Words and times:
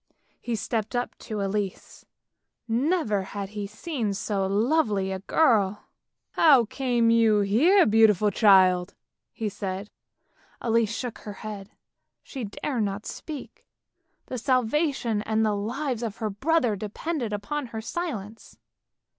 He 0.41 0.55
stepped 0.55 0.95
up 0.95 1.15
to 1.19 1.41
Elise: 1.41 2.07
never 2.67 3.21
had 3.21 3.49
he 3.49 3.67
seen 3.67 4.15
so 4.15 4.47
lovely 4.47 5.11
a 5.11 5.19
girl." 5.19 5.83
How 6.31 6.65
came 6.65 7.11
you 7.11 7.41
here, 7.41 7.85
beautiful 7.85 8.31
child?" 8.31 8.95
he 9.31 9.47
said. 9.47 9.91
Elise 10.59 10.91
shook 10.91 11.19
her 11.19 11.33
head; 11.45 11.69
she 12.23 12.45
dared 12.45 12.81
not 12.81 13.05
speak; 13.05 13.63
the 14.25 14.39
salvation 14.39 15.21
and 15.21 15.45
the 15.45 15.53
lives 15.55 16.01
of 16.01 16.17
her 16.17 16.31
brothers 16.31 16.79
depended 16.79 17.31
upon 17.31 17.67
her 17.67 17.79
silence. 17.79 18.57